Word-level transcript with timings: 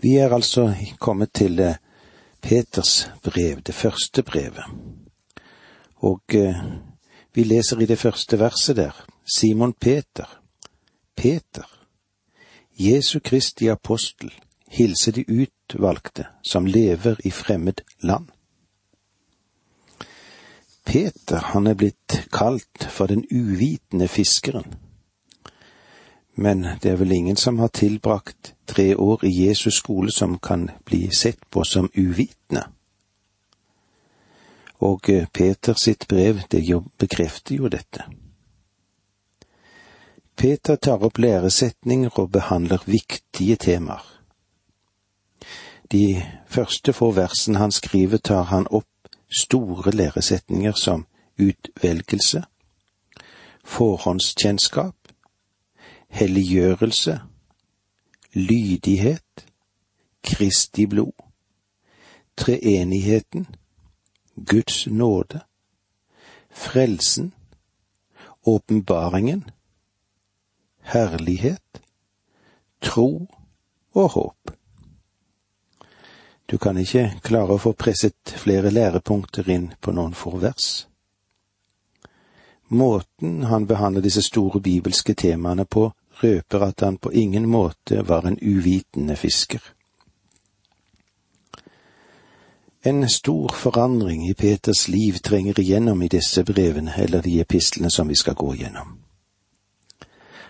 Vi 0.00 0.16
er 0.16 0.34
altså 0.34 0.74
kommet 1.00 1.32
til 1.34 1.58
eh, 1.60 1.74
Peters 2.42 3.10
brev, 3.22 3.60
det 3.66 3.74
første 3.74 4.22
brevet. 4.22 4.64
Og 5.96 6.22
eh, 6.34 6.60
vi 7.34 7.44
leser 7.44 7.80
i 7.82 7.86
det 7.86 7.98
første 7.98 8.38
verset 8.38 8.76
der, 8.76 9.04
Simon 9.36 9.72
Peter, 9.72 10.40
Peter, 11.16 11.66
Jesu 12.78 13.18
Kristi 13.24 13.66
apostel, 13.66 14.30
hilse 14.70 15.12
de 15.12 15.24
utvalgte 15.28 16.26
som 16.44 16.66
lever 16.66 17.16
i 17.24 17.30
fremmed 17.30 17.82
land. 18.00 18.28
Peter, 20.86 21.42
han 21.52 21.66
er 21.66 21.74
blitt 21.74 22.22
kalt 22.32 22.86
for 22.90 23.10
den 23.10 23.26
uvitende 23.30 24.08
fiskeren. 24.08 24.87
Men 26.38 26.66
det 26.82 26.90
er 26.92 26.96
vel 26.96 27.12
ingen 27.12 27.36
som 27.36 27.58
har 27.58 27.68
tilbrakt 27.74 28.54
tre 28.66 28.94
år 28.96 29.24
i 29.24 29.30
Jesus 29.46 29.74
skole 29.74 30.12
som 30.14 30.38
kan 30.38 30.68
bli 30.84 31.08
sett 31.10 31.50
på 31.50 31.64
som 31.64 31.90
uvitende. 31.94 32.62
Og 34.78 35.10
eh, 35.10 35.26
Peter 35.26 35.74
sitt 35.74 36.06
brev, 36.08 36.44
det 36.50 36.60
jo 36.62 36.84
bekrefter 36.98 37.56
jo 37.58 37.68
dette. 37.68 38.06
Peter 40.38 40.76
tar 40.76 41.02
opp 41.02 41.18
læresetninger 41.18 42.14
og 42.14 42.30
behandler 42.30 42.86
viktige 42.86 43.56
temaer. 43.56 44.06
De 45.90 46.22
første 46.46 46.92
få 46.92 47.10
versene 47.16 47.58
han 47.58 47.74
skriver, 47.74 48.22
tar 48.22 48.46
han 48.52 48.70
opp 48.70 49.10
store 49.42 49.90
læresetninger 49.90 50.72
som 50.72 51.06
utvelgelse, 51.38 52.44
forhåndskjennskap, 53.64 54.97
helliggjørelse, 56.08 57.20
lydighet, 58.32 59.46
Kristi 60.22 60.86
blod, 60.86 61.12
treenigheten, 62.36 63.46
Guds 64.46 64.86
nåde, 64.86 65.40
frelsen, 66.50 67.34
åpenbaringen, 68.46 69.50
herlighet, 70.80 71.82
tro 72.80 73.26
og 73.94 74.10
håp. 74.10 74.50
Du 76.50 76.56
kan 76.58 76.78
ikke 76.80 77.18
klare 77.22 77.58
å 77.58 77.60
få 77.60 77.74
presset 77.76 78.32
flere 78.40 78.70
lærepunkter 78.72 79.50
inn 79.52 79.72
på 79.80 79.92
noen 79.92 80.14
få 80.16 80.38
vers. 80.40 80.86
Måten 82.68 83.42
han 83.48 83.66
behandler 83.66 84.04
disse 84.04 84.22
store 84.24 84.60
bibelske 84.60 85.14
temaene 85.14 85.64
på, 85.64 85.90
røper 86.22 86.64
at 86.66 86.80
han 86.80 86.98
på 86.98 87.10
ingen 87.10 87.46
måte 87.46 88.02
var 88.08 88.26
en 88.26 88.38
uvitende 88.42 89.16
fisker. 89.16 89.60
En 92.82 93.08
stor 93.08 93.52
forandring 93.54 94.28
i 94.30 94.34
Peters 94.34 94.88
liv 94.88 95.18
trenger 95.24 95.60
igjennom 95.60 96.02
i 96.02 96.08
disse 96.08 96.44
brevene 96.44 96.94
eller 96.98 97.22
de 97.22 97.40
epislene 97.40 97.90
som 97.90 98.08
vi 98.08 98.14
skal 98.14 98.34
gå 98.34 98.54
igjennom. 98.54 98.98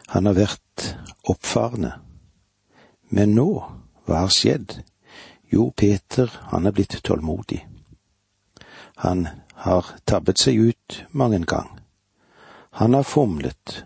Han 0.08 0.26
har 0.26 0.36
vært 0.36 0.84
oppfarende. 1.28 1.92
Men 3.10 3.34
nå, 3.34 3.48
hva 4.04 4.22
har 4.24 4.32
skjedd? 4.32 4.78
Jo, 5.52 5.70
Peter, 5.76 6.28
han 6.52 6.66
er 6.66 6.76
blitt 6.76 7.00
tålmodig. 7.04 7.62
Han 9.04 9.26
har 9.64 9.86
tabbet 10.04 10.38
seg 10.38 10.60
ut 10.70 11.02
mange 11.10 11.40
gang. 11.48 11.70
Han 12.78 12.94
har 12.94 13.02
fomlet, 13.02 13.84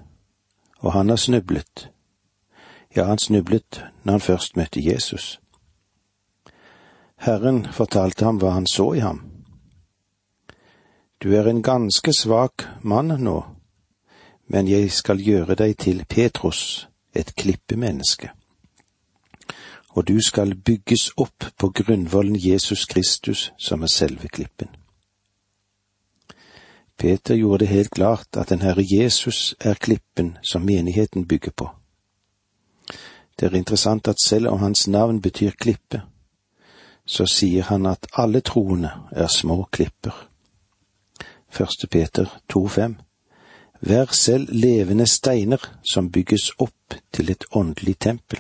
og 0.82 0.92
han 0.92 1.08
har 1.08 1.16
snublet. 1.16 1.90
Ja, 2.96 3.04
han 3.04 3.18
snublet 3.18 3.84
når 4.02 4.12
han 4.12 4.20
først 4.20 4.56
møtte 4.56 4.82
Jesus. 4.84 5.40
Herren 7.16 7.64
fortalte 7.72 8.24
ham 8.24 8.40
hva 8.42 8.50
han 8.50 8.66
så 8.66 8.92
i 8.98 9.00
ham. 9.00 9.22
Du 11.22 11.30
er 11.38 11.46
en 11.46 11.62
ganske 11.62 12.12
svak 12.18 12.66
mann 12.82 13.14
nå, 13.22 13.36
men 14.50 14.68
jeg 14.68 14.90
skal 14.90 15.22
gjøre 15.22 15.54
deg 15.54 15.76
til 15.78 16.04
Petros, 16.08 16.88
et 17.14 17.34
klippemenneske. 17.36 18.32
Og 19.94 20.08
du 20.08 20.18
skal 20.26 20.56
bygges 20.56 21.12
opp 21.16 21.46
på 21.58 21.70
grunnvollen 21.70 22.36
Jesus 22.36 22.86
Kristus, 22.86 23.52
som 23.58 23.82
er 23.82 23.92
selve 23.92 24.28
klippen. 24.28 24.81
Peter 26.98 27.34
gjorde 27.34 27.64
det 27.64 27.68
helt 27.68 27.90
klart 27.90 28.36
at 28.36 28.48
den 28.48 28.62
Herre 28.62 28.84
Jesus 28.84 29.54
er 29.60 29.74
klippen 29.74 30.38
som 30.42 30.62
menigheten 30.62 31.26
bygger 31.26 31.50
på. 31.56 31.70
Det 33.40 33.46
er 33.48 33.56
interessant 33.56 34.08
at 34.08 34.20
selv 34.24 34.48
om 34.48 34.58
hans 34.58 34.88
navn 34.88 35.20
betyr 35.20 35.50
klippe, 35.50 36.02
så 37.06 37.26
sier 37.26 37.62
han 37.62 37.86
at 37.86 38.06
alle 38.16 38.40
troende 38.40 38.90
er 39.12 39.26
små 39.26 39.64
klipper. 39.72 40.28
Første 41.50 41.86
Peter 41.86 42.38
2,5 42.52 42.94
Vær 43.80 44.14
selv 44.14 44.48
levende 44.50 45.06
steiner 45.06 45.58
som 45.92 46.10
bygges 46.10 46.52
opp 46.58 46.94
til 47.12 47.30
et 47.30 47.44
åndelig 47.50 47.98
tempel. 47.98 48.38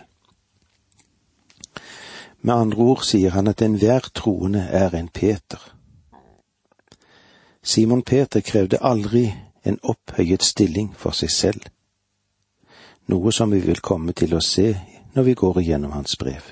Med 2.42 2.54
andre 2.54 2.78
ord 2.78 3.02
sier 3.06 3.30
han 3.34 3.50
at 3.50 3.62
enhver 3.62 4.06
troende 4.14 4.62
er 4.70 4.94
en 4.94 5.08
Peter 5.08 5.72
Simon 7.62 8.02
Peter 8.02 8.40
krevde 8.40 8.78
aldri 8.82 9.34
en 9.64 9.78
opphøyet 9.82 10.42
stilling 10.42 10.90
for 10.98 11.14
seg 11.14 11.30
selv, 11.30 11.68
noe 13.06 13.32
som 13.32 13.52
vi 13.54 13.60
vil 13.62 13.80
komme 13.80 14.12
til 14.12 14.34
å 14.34 14.40
se 14.42 14.72
når 15.14 15.22
vi 15.28 15.34
går 15.34 15.60
igjennom 15.60 15.92
hans 15.94 16.16
brev. 16.18 16.42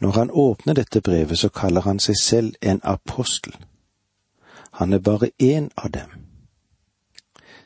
Når 0.00 0.12
han 0.16 0.30
åpner 0.30 0.74
dette 0.74 1.00
brevet, 1.00 1.38
så 1.38 1.48
kaller 1.48 1.84
han 1.86 2.00
seg 2.00 2.16
selv 2.18 2.54
en 2.60 2.80
apostel. 2.82 3.52
Han 4.80 4.92
er 4.92 4.98
bare 4.98 5.30
én 5.38 5.68
av 5.76 5.90
dem. 5.90 6.08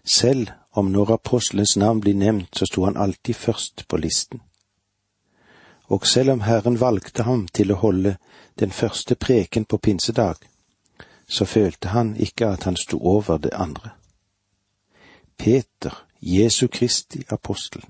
Selv 0.05 0.51
om 0.73 0.91
når 0.93 1.15
apostelens 1.15 1.77
navn 1.77 2.01
blir 2.01 2.15
nevnt, 2.15 2.51
så 2.53 2.67
sto 2.67 2.85
han 2.85 2.97
alltid 2.97 3.35
først 3.35 3.87
på 3.89 3.97
listen. 3.97 4.43
Og 5.89 6.07
selv 6.07 6.31
om 6.31 6.41
Herren 6.41 6.81
valgte 6.81 7.23
ham 7.23 7.47
til 7.49 7.73
å 7.73 7.81
holde 7.81 8.17
den 8.61 8.71
første 8.71 9.15
preken 9.15 9.65
på 9.65 9.79
pinsedag, 9.79 10.37
så 11.29 11.45
følte 11.45 11.89
han 11.89 12.17
ikke 12.17 12.47
at 12.47 12.63
han 12.63 12.77
sto 12.77 12.99
over 12.99 13.39
det 13.39 13.51
andre. 13.53 13.91
Peter, 15.39 16.07
Jesu 16.23 16.67
Kristi 16.67 17.23
apostel, 17.29 17.85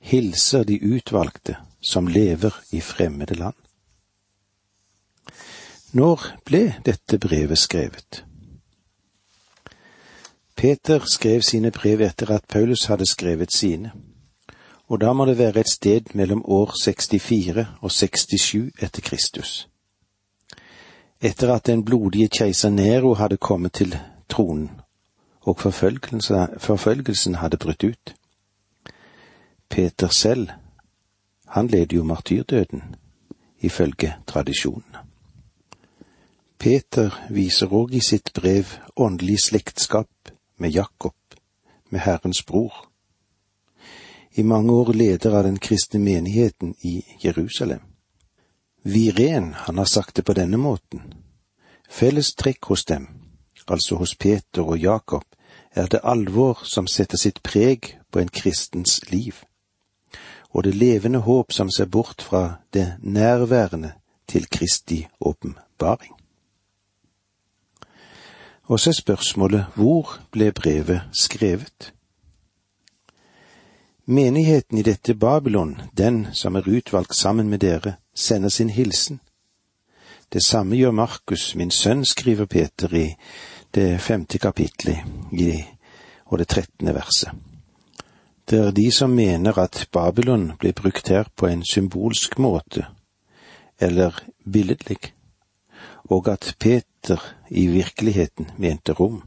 hilser 0.00 0.62
de 0.64 0.94
utvalgte 0.94 1.56
som 1.82 2.06
lever 2.06 2.54
i 2.70 2.80
fremmede 2.80 3.34
land. 3.34 3.54
Når 5.92 6.20
ble 6.44 6.74
dette 6.84 7.18
brevet 7.18 7.58
skrevet? 7.58 8.24
Peter 10.56 11.04
skrev 11.06 11.42
sine 11.42 11.70
brev 11.70 12.00
etter 12.00 12.30
at 12.34 12.44
Paulus 12.48 12.84
hadde 12.84 13.06
skrevet 13.06 13.52
sine, 13.52 13.92
og 14.88 15.00
da 15.00 15.12
må 15.12 15.24
det 15.24 15.38
være 15.38 15.60
et 15.60 15.70
sted 15.70 16.14
mellom 16.14 16.44
år 16.44 16.72
64 16.84 17.66
og 17.80 17.92
67 17.92 18.72
etter 18.82 19.02
Kristus 19.02 19.68
etter 21.20 21.54
at 21.54 21.66
den 21.66 21.84
blodige 21.84 22.28
keiser 22.28 22.70
Nero 22.70 23.14
hadde 23.14 23.36
kommet 23.36 23.72
til 23.72 23.98
tronen 24.28 24.70
og 25.48 25.60
forfølgelsen 26.60 27.34
hadde 27.34 27.56
brutt 27.56 27.84
ut. 27.84 28.14
Peter 29.68 30.08
selv, 30.08 30.48
han 31.48 31.66
led 31.66 31.92
jo 31.92 32.04
martyrdøden, 32.04 32.82
ifølge 33.60 34.14
tradisjonen. 34.26 34.96
Peter 36.58 37.14
viser 37.30 37.72
òg 37.72 37.94
i 37.94 38.00
sitt 38.02 38.32
brev 38.34 38.64
åndelig 38.96 39.38
slektskap 39.44 40.32
med 40.58 40.70
Jakob, 40.70 41.14
med 41.90 42.00
Herrens 42.00 42.42
bror. 42.42 42.88
I 44.34 44.42
mange 44.42 44.72
år 44.72 44.92
leder 44.92 45.38
av 45.38 45.44
den 45.44 45.58
kristne 45.58 46.00
menigheten 46.00 46.74
i 46.82 47.04
Jerusalem. 47.24 47.87
Viren, 48.82 49.54
han 49.54 49.78
har 49.78 49.84
sagt 49.84 50.16
det 50.16 50.22
på 50.22 50.32
denne 50.32 50.56
måten. 50.56 51.02
Felles 51.88 52.34
trekk 52.34 52.70
hos 52.70 52.84
dem, 52.84 53.08
altså 53.66 53.96
hos 53.96 54.14
Peter 54.14 54.62
og 54.62 54.78
Jakob, 54.78 55.24
er 55.74 55.86
det 55.86 56.00
alvor 56.02 56.64
som 56.64 56.86
setter 56.86 57.18
sitt 57.18 57.42
preg 57.42 57.98
på 58.10 58.20
en 58.20 58.28
kristens 58.28 59.00
liv, 59.10 59.34
og 60.50 60.64
det 60.64 60.74
levende 60.74 61.18
håp 61.18 61.52
som 61.52 61.70
ser 61.70 61.86
bort 61.86 62.22
fra 62.22 62.60
det 62.72 62.96
nærværende 63.00 63.92
til 64.28 64.48
Kristi 64.48 65.06
åpenbaring. 65.20 66.14
Og 68.68 68.80
så 68.80 68.90
er 68.90 69.00
spørsmålet 69.00 69.66
hvor 69.74 70.18
ble 70.30 70.52
brevet 70.52 71.00
skrevet? 71.12 71.92
Menigheten 74.04 74.78
i 74.78 74.82
dette 74.82 75.14
Babylon, 75.14 75.80
den 75.96 76.26
som 76.32 76.56
er 76.56 76.68
utvalgt 76.68 77.16
sammen 77.16 77.48
med 77.48 77.58
dere, 77.58 77.96
sender 78.18 78.48
sin 78.48 78.70
hilsen. 78.70 79.20
Det 80.32 80.42
samme 80.44 80.76
gjør 80.76 80.90
Markus, 80.90 81.54
min 81.54 81.70
sønn, 81.70 82.04
skriver 82.04 82.46
Peter 82.46 82.94
i 82.94 83.06
det 83.74 84.00
femte 84.00 84.38
kapitlet 84.38 84.98
og 86.26 86.38
det 86.38 86.48
trettende 86.48 86.94
verset. 86.94 87.30
Det 88.50 88.58
er 88.58 88.70
de 88.70 88.90
som 88.92 89.10
mener 89.10 89.58
at 89.58 89.88
Babylon 89.92 90.52
blir 90.58 90.72
brukt 90.72 91.08
her 91.08 91.28
på 91.36 91.46
en 91.46 91.64
symbolsk 91.64 92.38
måte, 92.38 92.86
eller 93.80 94.20
billedlig, 94.52 95.12
og 96.04 96.28
at 96.28 96.56
Peter 96.58 97.20
i 97.50 97.66
virkeligheten 97.66 98.50
mente 98.56 98.92
Rom. 98.92 99.22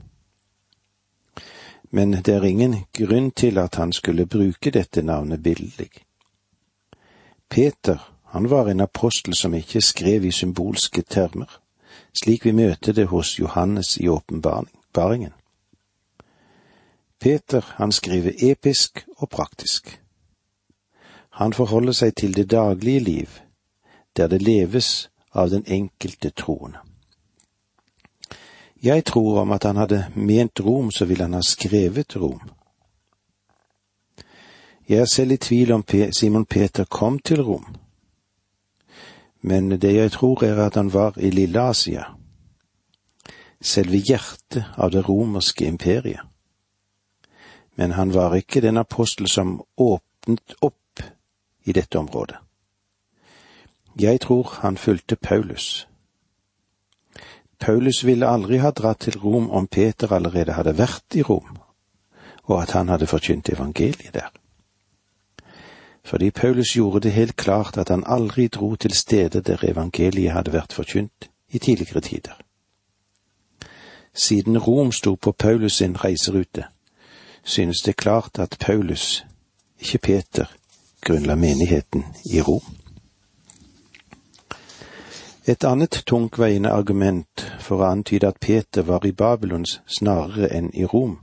Men 1.91 2.11
det 2.11 2.33
er 2.35 2.43
ingen 2.43 2.75
grunn 2.93 3.31
til 3.31 3.57
at 3.57 3.75
han 3.75 3.93
skulle 3.93 4.25
bruke 4.25 4.71
dette 4.71 5.01
navnet 5.01 5.43
billedlig. 5.43 5.91
Peter, 7.49 7.97
han 8.31 8.49
var 8.49 8.67
en 8.67 8.79
apostel 8.79 9.35
som 9.35 9.53
ikke 9.53 9.81
skrev 9.81 10.25
i 10.25 10.31
symbolske 10.31 11.01
termer, 11.01 11.49
slik 12.15 12.45
vi 12.45 12.51
møter 12.55 12.93
det 12.93 13.09
hos 13.11 13.39
Johannes 13.39 13.97
i 13.97 14.07
åpenbaringen. 14.07 15.33
Peter, 17.19 17.65
han 17.75 17.91
skriver 17.91 18.31
episk 18.51 19.03
og 19.17 19.29
praktisk. 19.29 19.99
Han 21.29 21.53
forholder 21.53 21.91
seg 21.91 22.15
til 22.15 22.35
det 22.35 22.47
daglige 22.51 22.99
liv, 22.99 23.27
der 24.15 24.27
det 24.27 24.41
leves 24.41 25.09
av 25.35 25.49
den 25.49 25.67
enkelte 25.67 26.29
troende. 26.29 26.79
Jeg 28.83 29.05
tror 29.05 29.41
om 29.41 29.51
at 29.51 29.63
han 29.63 29.75
hadde 29.75 30.05
ment 30.15 30.59
Rom, 30.59 30.91
så 30.91 31.05
ville 31.05 31.23
han 31.23 31.33
ha 31.33 31.43
skrevet 31.43 32.15
Rom. 32.15 32.39
Jeg 34.89 34.99
er 34.99 35.05
selv 35.05 35.31
i 35.31 35.37
tvil 35.37 35.71
om 35.71 35.83
Simon 36.11 36.45
Peter 36.45 36.85
kom 36.85 37.19
til 37.19 37.43
Rom, 37.43 37.75
men 39.41 39.69
det 39.69 39.93
jeg 39.95 40.11
tror 40.11 40.43
er 40.43 40.59
at 40.65 40.75
han 40.75 40.93
var 40.93 41.17
i 41.17 41.29
Lille 41.29 41.61
Asia, 41.61 42.05
selve 43.61 43.97
hjertet 43.97 44.65
av 44.77 44.91
det 44.91 45.07
romerske 45.09 45.65
imperiet. 45.65 46.21
Men 47.75 47.91
han 47.91 48.13
var 48.13 48.35
ikke 48.35 48.61
den 48.61 48.77
apostel 48.77 49.27
som 49.27 49.61
åpnet 49.77 50.55
opp 50.61 51.03
i 51.63 51.73
dette 51.73 51.97
området. 51.97 52.37
Jeg 53.99 54.21
tror 54.21 54.59
han 54.61 54.77
fulgte 54.77 55.15
Paulus. 55.15 55.87
Paulus 57.59 58.03
ville 58.03 58.27
aldri 58.27 58.57
ha 58.57 58.71
dratt 58.71 58.99
til 59.05 59.19
Rom 59.19 59.49
om 59.49 59.67
Peter 59.67 60.13
allerede 60.13 60.53
hadde 60.53 60.77
vært 60.77 61.15
i 61.15 61.21
Rom, 61.21 61.57
og 62.43 62.61
at 62.61 62.71
han 62.71 62.89
hadde 62.89 63.07
forkynt 63.07 63.49
evangeliet 63.49 64.13
der. 64.13 64.40
Fordi 66.03 66.31
Paulus 66.31 66.75
gjorde 66.75 66.99
det 66.99 67.11
helt 67.11 67.35
klart 67.35 67.77
at 67.77 67.89
han 67.89 68.03
aldri 68.05 68.47
dro 68.47 68.75
til 68.75 68.91
stedet 68.91 69.47
der 69.47 69.63
evangeliet 69.63 70.31
hadde 70.31 70.53
vært 70.53 70.73
forkynt 70.73 71.29
i 71.49 71.59
tidligere 71.59 72.01
tider. 72.01 72.41
Siden 74.13 74.57
Rom 74.57 74.91
sto 74.91 75.15
på 75.15 75.31
Paulus 75.31 75.73
sin 75.73 76.03
reiserute, 76.03 76.63
synes 77.43 77.81
det 77.81 77.95
klart 77.95 78.39
at 78.39 78.57
Paulus, 78.59 79.25
ikke 79.79 79.97
Peter, 79.97 80.45
grunnla 81.01 81.35
menigheten 81.35 82.05
i 82.25 82.41
Rom. 82.41 82.75
Et 85.47 85.63
annet 85.63 86.03
tungtveiende 86.05 86.69
argument 86.69 87.51
for 87.59 87.81
å 87.81 87.89
antyde 87.89 88.27
at 88.27 88.37
Peter 88.39 88.85
var 88.85 89.05
i 89.05 89.11
Babylons 89.11 89.79
snarere 89.87 90.51
enn 90.53 90.69
i 90.73 90.85
Rom, 90.85 91.17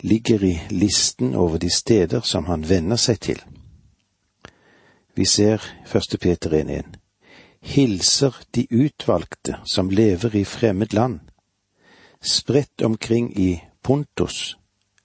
ligger 0.00 0.42
i 0.44 0.54
listen 0.70 1.34
over 1.34 1.58
de 1.58 1.70
steder 1.70 2.20
som 2.20 2.44
han 2.50 2.68
venner 2.68 2.96
seg 2.96 3.20
til. 3.20 3.44
Vi 5.16 5.24
ser 5.24 5.62
første 5.86 6.18
Peter 6.18 6.50
1.1. 6.50 6.96
Hilser 7.60 8.34
de 8.54 8.66
utvalgte 8.70 9.60
som 9.64 9.90
lever 9.90 10.34
i 10.36 10.44
fremmed 10.44 10.94
land, 10.94 11.20
spredt 12.20 12.82
omkring 12.82 13.30
i 13.38 13.60
Pontus, 13.82 14.58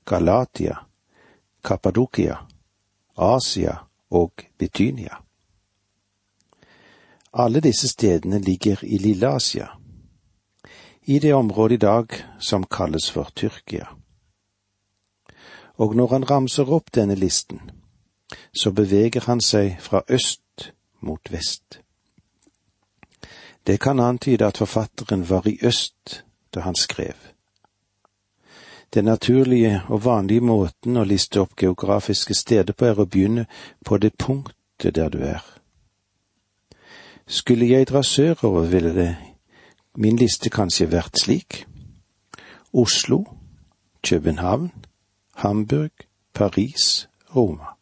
Galatia, 0.06 0.76
Kappadokia, 1.64 2.36
Asia 3.18 3.76
og 4.10 4.32
Betynia. 4.58 5.22
Alle 7.34 7.60
disse 7.60 7.88
stedene 7.88 8.40
ligger 8.40 8.82
i 8.84 8.98
Lille-Asia, 8.98 9.68
i 11.02 11.20
det 11.20 11.34
området 11.34 11.74
i 11.74 11.86
dag 11.86 12.08
som 12.40 12.64
kalles 12.64 13.12
for 13.12 13.30
Tyrkia. 13.36 13.86
Og 15.78 15.96
når 15.96 16.08
han 16.08 16.30
ramser 16.30 16.74
opp 16.74 16.90
denne 16.96 17.16
listen, 17.16 17.62
så 18.54 18.72
beveger 18.72 19.26
han 19.26 19.42
seg 19.42 19.78
fra 19.82 20.02
øst 20.10 20.72
mot 21.02 21.32
vest. 21.32 21.80
Det 23.68 23.80
kan 23.80 24.00
antyde 24.00 24.46
at 24.46 24.58
forfatteren 24.58 25.30
var 25.30 25.48
i 25.48 25.60
øst 25.64 26.24
da 26.54 26.60
han 26.60 26.76
skrev. 26.76 27.14
Den 28.94 29.06
naturlige 29.06 29.82
og 29.88 30.06
vanlige 30.06 30.42
måten 30.42 30.98
å 30.98 31.04
liste 31.06 31.42
opp 31.42 31.54
geografiske 31.62 32.34
steder 32.34 32.74
på 32.74 32.86
er 32.86 33.00
å 33.00 33.06
begynne 33.06 33.46
på 33.86 33.98
det 33.98 34.16
punktet 34.18 34.96
der 34.96 35.10
du 35.10 35.20
er. 35.22 35.44
Skulle 37.28 37.70
jeg 37.70 37.88
dra 37.88 38.02
sørover, 38.04 38.66
ville 38.66 38.94
det 38.96 39.16
min 39.96 40.18
liste 40.18 40.50
kanskje 40.50 40.90
vært 40.92 41.22
slik. 41.22 41.66
Oslo, 42.74 43.26
København, 44.02 44.72
Hamburg, 45.36 45.92
Paris, 46.34 47.10
Roma. 47.36 47.79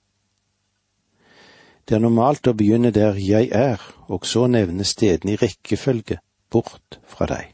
Det 1.88 1.95
er 1.95 2.04
normalt 2.04 2.48
å 2.48 2.54
begynne 2.57 2.92
der 2.92 3.16
jeg 3.16 3.48
er, 3.56 3.80
og 4.12 4.25
så 4.28 4.48
nevne 4.51 4.84
stedene 4.84 5.36
i 5.36 5.39
rekkefølge 5.39 6.18
bort 6.51 7.00
fra 7.07 7.28
deg. 7.31 7.54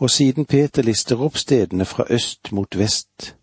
Og 0.00 0.10
siden 0.10 0.48
Peter 0.50 0.82
lister 0.82 1.20
opp 1.22 1.38
stedene 1.38 1.84
fra 1.84 2.08
øst 2.10 2.50
mot 2.56 2.78
vest, 2.78 3.34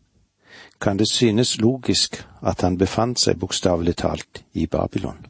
kan 0.82 0.98
det 0.98 1.08
synes 1.12 1.56
logisk 1.62 2.20
at 2.42 2.62
han 2.62 2.78
befant 2.78 3.20
seg 3.20 3.40
bokstavelig 3.40 3.96
talt 3.96 4.44
i 4.54 4.68
Babylon. 4.68 5.24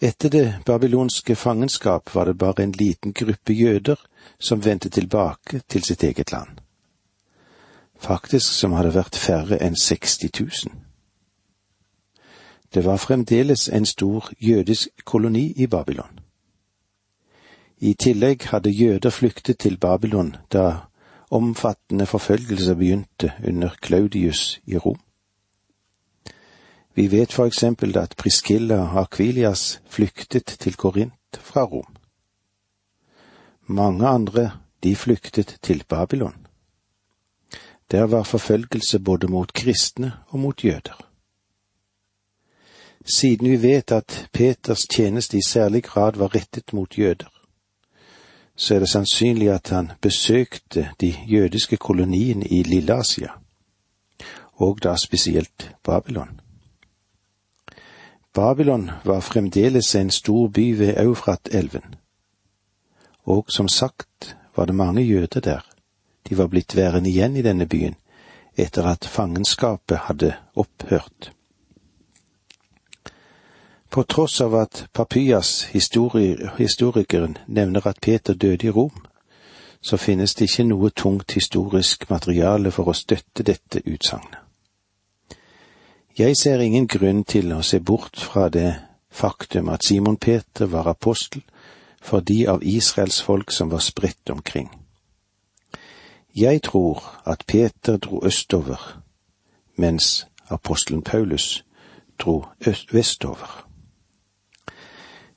Etter 0.00 0.28
det 0.28 0.46
babylonske 0.66 1.36
fangenskap 1.36 2.14
var 2.14 2.26
det 2.26 2.38
bare 2.38 2.62
en 2.62 2.72
liten 2.72 3.12
gruppe 3.12 3.52
jøder 3.52 3.96
som 4.38 4.64
vendte 4.64 4.90
tilbake 4.90 5.62
til 5.68 5.84
sitt 5.84 6.02
eget 6.04 6.32
land. 6.32 6.65
Faktisk 7.98 8.52
som 8.52 8.72
hadde 8.72 8.94
vært 8.94 9.16
færre 9.16 9.58
enn 9.62 9.76
60 9.76 10.30
000. 10.40 10.50
Det 12.74 12.84
var 12.84 12.96
fremdeles 12.96 13.68
en 13.68 13.86
stor 13.86 14.30
jødisk 14.40 14.88
koloni 15.04 15.52
i 15.56 15.66
Babylon. 15.66 16.20
I 17.78 17.94
tillegg 17.94 18.44
hadde 18.50 18.70
jøder 18.70 19.10
flyktet 19.10 19.58
til 19.58 19.76
Babylon 19.78 20.36
da 20.52 20.88
omfattende 21.30 22.06
forfølgelser 22.06 22.74
begynte 22.74 23.32
under 23.48 23.70
Claudius 23.84 24.60
i 24.66 24.76
Rom. 24.76 25.00
Vi 26.94 27.10
vet 27.10 27.32
for 27.32 27.46
eksempel 27.46 27.98
at 27.98 28.14
Priskilla 28.16 29.00
Akvilias 29.00 29.82
flyktet 29.88 30.46
til 30.46 30.76
Korint 30.76 31.12
fra 31.40 31.64
Rom. 31.64 31.96
Mange 33.66 34.08
andre, 34.08 34.50
de 34.82 34.96
flyktet 34.96 35.58
til 35.62 35.84
Babylon. 35.88 36.45
Der 37.90 38.02
var 38.02 38.22
forfølgelse 38.22 38.98
både 38.98 39.28
mot 39.28 39.52
kristne 39.52 40.12
og 40.28 40.38
mot 40.38 40.64
jøder. 40.64 41.06
Siden 43.04 43.50
vi 43.50 43.62
vet 43.62 43.92
at 43.92 44.28
Peters 44.32 44.86
tjeneste 44.86 45.38
i 45.38 45.42
særlig 45.46 45.84
grad 45.84 46.12
var 46.16 46.34
rettet 46.34 46.72
mot 46.72 46.98
jøder, 46.98 47.30
så 48.56 48.74
er 48.74 48.78
det 48.78 48.88
sannsynlig 48.88 49.50
at 49.50 49.68
han 49.68 49.92
besøkte 50.00 50.88
de 51.00 51.14
jødiske 51.28 51.76
koloniene 51.76 52.46
i 52.46 52.62
Lilleasia, 52.62 53.28
og 54.52 54.82
da 54.82 54.96
spesielt 54.96 55.74
Babylon. 55.82 56.40
Babylon 58.34 58.90
var 59.04 59.20
fremdeles 59.20 59.94
en 59.94 60.10
stor 60.10 60.48
by 60.48 60.78
ved 60.78 60.96
Eufrat-elven, 60.96 61.94
og 63.24 63.46
som 63.48 63.68
sagt 63.68 64.36
var 64.56 64.64
det 64.64 64.74
mange 64.74 65.02
jøder 65.02 65.40
der. 65.40 65.75
De 66.28 66.38
var 66.38 66.48
blitt 66.48 66.76
værende 66.76 67.10
igjen 67.10 67.36
i 67.36 67.42
denne 67.42 67.66
byen 67.66 67.94
etter 68.56 68.86
at 68.88 69.04
fangenskapet 69.04 69.98
hadde 70.08 70.34
opphørt. 70.56 71.32
På 73.90 74.02
tross 74.02 74.40
av 74.40 74.54
at 74.54 74.86
Papyas, 74.92 75.68
histori 75.72 76.36
historikeren, 76.58 77.36
nevner 77.46 77.86
at 77.86 78.00
Peter 78.02 78.34
døde 78.34 78.66
i 78.66 78.70
Rom, 78.70 79.04
så 79.80 79.96
finnes 79.96 80.34
det 80.34 80.48
ikke 80.48 80.64
noe 80.66 80.90
tungt 80.90 81.32
historisk 81.36 82.08
materiale 82.10 82.72
for 82.74 82.90
å 82.90 82.96
støtte 82.96 83.44
dette 83.46 83.84
utsagnet. 83.86 84.40
Jeg 86.18 86.36
ser 86.36 86.64
ingen 86.64 86.88
grunn 86.88 87.24
til 87.24 87.52
å 87.52 87.60
se 87.62 87.78
bort 87.80 88.16
fra 88.16 88.48
det 88.48 88.72
faktum 89.12 89.68
at 89.68 89.84
Simon 89.84 90.16
Peter 90.16 90.66
var 90.66 90.88
apostel 90.88 91.44
for 92.00 92.20
de 92.20 92.46
av 92.48 92.64
Israels 92.64 93.20
folk 93.22 93.52
som 93.52 93.70
var 93.70 93.84
spredt 93.84 94.30
omkring. 94.32 94.70
Jeg 96.36 96.62
tror 96.62 97.02
at 97.26 97.44
Peter 97.48 97.96
dro 97.96 98.20
østover, 98.26 99.00
mens 99.76 100.26
apostelen 100.50 101.02
Paulus 101.02 101.64
dro 102.18 102.44
vestover. 102.92 103.66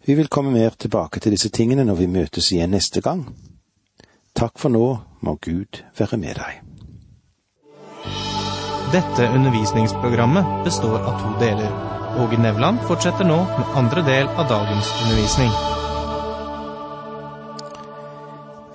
Vi 0.06 0.14
vil 0.14 0.28
komme 0.28 0.52
mer 0.52 0.70
tilbake 0.70 1.20
til 1.20 1.32
disse 1.32 1.50
tingene 1.50 1.84
når 1.84 1.96
vi 1.96 2.06
møtes 2.06 2.52
igjen 2.52 2.70
neste 2.76 3.02
gang. 3.02 3.36
Takk 4.36 4.60
for 4.60 4.70
nå, 4.70 4.98
må 5.22 5.36
Gud 5.36 5.84
være 6.00 6.18
med 6.18 6.36
deg. 6.36 6.60
Dette 8.92 9.32
undervisningsprogrammet 9.36 10.64
består 10.66 11.00
av 11.00 11.20
to 11.24 11.36
deler. 11.40 11.76
Åge 12.20 12.42
Nevland 12.42 12.80
fortsetter 12.88 13.24
nå 13.24 13.44
med 13.58 13.76
andre 13.76 14.04
del 14.04 14.28
av 14.28 14.50
dagens 14.50 14.92
undervisning. 15.04 15.54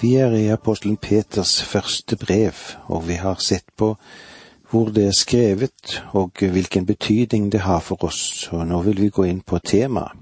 Vi 0.01 0.15
er 0.15 0.33
i 0.35 0.49
apostelen 0.49 0.97
Peters 0.97 1.63
første 1.63 2.17
brev, 2.17 2.53
og 2.87 3.09
vi 3.09 3.15
har 3.15 3.39
sett 3.39 3.67
på 3.77 3.95
hvor 4.71 4.89
det 4.91 5.05
er 5.07 5.15
skrevet 5.15 6.03
og 6.13 6.41
hvilken 6.41 6.87
betydning 6.87 7.53
det 7.53 7.61
har 7.61 7.81
for 7.81 8.05
oss, 8.05 8.49
og 8.53 8.67
nå 8.67 8.81
vil 8.83 9.01
vi 9.01 9.09
gå 9.15 9.27
inn 9.31 9.41
på 9.41 9.61
temaet. 9.63 10.19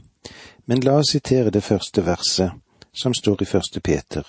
Men 0.67 0.85
la 0.85 0.99
oss 1.01 1.15
sitere 1.15 1.51
det 1.51 1.63
første 1.65 2.05
verset 2.05 2.53
som 2.93 3.15
står 3.15 3.43
i 3.43 3.49
første 3.49 3.81
Peter. 3.81 4.29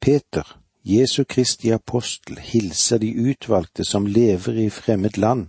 Peter, 0.00 0.56
Jesu 0.84 1.24
Kristi 1.24 1.70
apostel 1.70 2.38
hilser 2.38 2.98
de 2.98 3.12
utvalgte 3.30 3.84
som 3.84 4.06
lever 4.06 4.64
i 4.64 4.70
fremmed 4.70 5.18
land, 5.18 5.46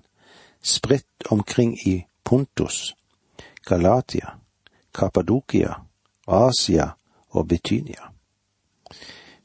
spredt 0.62 1.32
omkring 1.32 1.78
i 1.88 2.04
Pontus, 2.24 2.96
Galatia, 3.66 4.36
Kappadokia, 4.94 5.74
Asia 6.28 6.90
og 7.30 7.48
Betynia. 7.48 8.16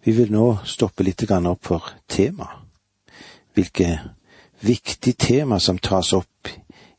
Vi 0.05 0.13
vil 0.13 0.33
nå 0.33 0.59
stoppe 0.67 1.05
litt 1.07 1.23
opp 1.31 1.65
for 1.65 1.93
temaet. 2.09 2.59
Hvilke 3.55 4.01
viktige 4.61 5.15
tema 5.15 5.61
som 5.61 5.79
tas 5.79 6.13
opp 6.13 6.49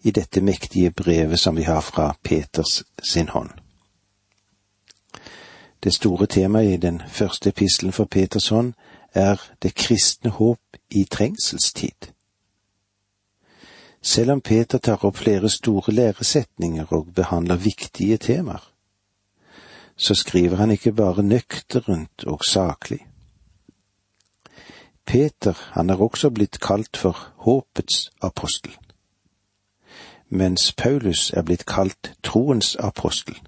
i 0.04 0.12
dette 0.12 0.42
mektige 0.42 0.92
brevet 0.92 1.40
som 1.40 1.56
vi 1.56 1.64
har 1.64 1.82
fra 1.82 2.14
Peters 2.24 2.84
sin 3.04 3.30
hånd. 3.30 3.50
Det 5.84 5.94
store 5.94 6.28
temaet 6.28 6.74
i 6.74 6.78
den 6.78 7.02
første 7.08 7.50
epistelen 7.50 7.92
for 7.92 8.06
Peters 8.06 8.50
hånd 8.50 8.74
er 9.14 9.42
det 9.62 9.76
kristne 9.76 10.30
håp 10.30 10.78
i 10.90 11.04
trengselstid. 11.04 12.12
Selv 14.02 14.32
om 14.32 14.42
Peter 14.42 14.78
tar 14.78 15.06
opp 15.06 15.18
flere 15.18 15.50
store 15.50 15.94
læresetninger 15.94 16.94
og 16.94 17.14
behandler 17.16 17.56
viktige 17.56 18.18
temaer, 18.18 18.73
så 20.04 20.16
skriver 20.16 20.56
han 20.56 20.72
ikke 20.72 20.92
bare 20.92 21.24
nøkternt 21.24 22.24
og 22.28 22.44
saklig. 22.44 23.08
Peter, 25.06 25.54
han 25.72 25.90
er 25.90 26.02
også 26.02 26.30
blitt 26.30 26.60
kalt 26.60 26.98
for 26.98 27.18
håpets 27.46 28.12
apostel, 28.22 28.76
mens 30.30 30.74
Paulus 30.74 31.32
er 31.32 31.44
blitt 31.44 31.66
kalt 31.66 32.14
troens 32.24 32.76
apostel, 32.76 33.40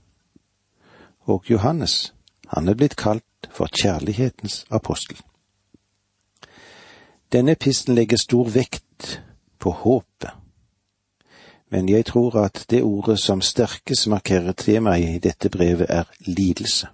og 1.22 1.44
Johannes, 1.50 2.14
han 2.48 2.68
er 2.68 2.76
blitt 2.76 2.96
kalt 2.96 3.50
for 3.52 3.68
kjærlighetens 3.82 4.66
apostel. 4.72 5.20
Denne 7.32 7.56
pisten 7.56 7.96
legger 7.96 8.18
stor 8.18 8.48
vekt 8.50 9.22
på 9.60 9.72
håpet, 9.72 10.32
men 11.70 11.90
jeg 11.90 12.06
tror 12.06 12.36
at 12.46 12.66
det 12.70 12.84
ordet 12.84 13.20
som 13.20 13.42
sterkest 13.42 14.08
markerer 14.08 14.52
temaet 14.52 15.16
i 15.16 15.20
dette 15.20 15.50
brevet, 15.50 15.90
er 15.90 16.04
lidelse. 16.26 16.88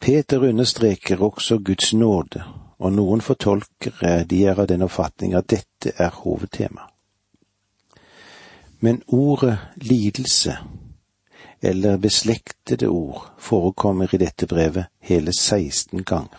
Peter 0.00 0.38
understreker 0.48 1.22
også 1.22 1.58
Guds 1.58 1.94
nåde, 1.94 2.44
og 2.78 2.92
noen 2.92 3.20
fortolkere 3.20 4.24
de 4.24 4.44
er 4.46 4.60
av 4.60 4.68
den 4.70 4.82
oppfatning 4.86 5.34
at 5.34 5.50
dette 5.50 5.92
er 5.98 6.14
hovedtema. 6.22 6.86
Men 8.80 9.02
ordet 9.08 9.58
lidelse 9.74 10.54
eller 11.62 11.96
beslektede 11.96 12.86
ord 12.86 13.32
forekommer 13.38 14.14
i 14.14 14.20
dette 14.22 14.46
brevet 14.46 14.86
hele 15.00 15.32
16 15.32 16.04
ganger. 16.04 16.38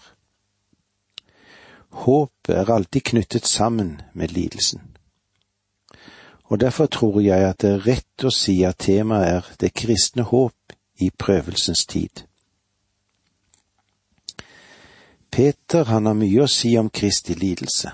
Håpet 1.90 2.56
er 2.56 2.72
alltid 2.72 3.02
knyttet 3.02 3.48
sammen 3.48 4.02
med 4.14 4.32
lidelsen. 4.32 4.82
Og 6.50 6.60
derfor 6.60 6.86
tror 6.86 7.22
jeg 7.22 7.46
at 7.46 7.62
det 7.62 7.70
er 7.70 7.86
rett 7.86 8.26
å 8.26 8.32
si 8.34 8.64
at 8.66 8.82
temaet 8.82 9.28
er 9.30 9.50
det 9.62 9.74
kristne 9.78 10.26
håp 10.26 10.74
i 10.98 11.12
prøvelsens 11.14 11.86
tid. 11.86 12.26
Peter 15.30 15.86
han 15.86 16.10
har 16.10 16.18
mye 16.18 16.42
å 16.44 16.50
si 16.50 16.74
om 16.82 16.90
Kristi 16.90 17.38
lidelse. 17.38 17.92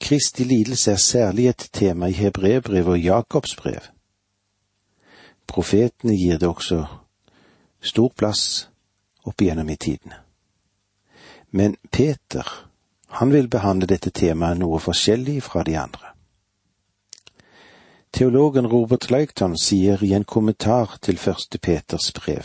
Kristi 0.00 0.46
lidelse 0.46 0.92
er 0.94 1.02
særlig 1.02 1.48
et 1.50 1.68
tema 1.72 2.08
i 2.08 2.14
Hebrebrevet 2.14 2.94
og 2.94 3.02
Jakobs 3.02 3.56
brev. 3.58 3.90
Profetene 5.50 6.14
gir 6.14 6.38
det 6.38 6.48
også 6.48 6.84
stor 7.82 8.14
plass 8.16 8.68
opp 9.26 9.42
igjennom 9.42 9.70
i 9.70 9.76
tidene. 9.76 10.22
Men 11.50 11.76
Peter, 11.90 12.46
han 13.18 13.34
vil 13.34 13.50
behandle 13.50 13.90
dette 13.90 14.10
temaet 14.10 14.58
noe 14.62 14.78
forskjellig 14.82 15.40
fra 15.42 15.62
de 15.66 15.76
andre. 15.78 16.13
Teologen 18.14 18.66
Robert 18.66 19.10
Leikton 19.10 19.56
sier 19.58 20.04
i 20.04 20.12
en 20.14 20.24
kommentar 20.24 20.98
til 21.02 21.16
første 21.18 21.58
Peters 21.58 22.12
brev. 22.14 22.44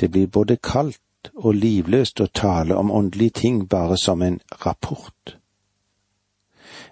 Det 0.00 0.10
blir 0.10 0.28
både 0.30 0.56
kaldt 0.62 1.32
og 1.34 1.56
livløst 1.58 2.22
å 2.22 2.28
tale 2.30 2.76
om 2.78 2.92
åndelige 2.94 3.34
ting 3.40 3.64
bare 3.66 3.98
som 3.98 4.22
en 4.22 4.38
rapport. 4.66 5.34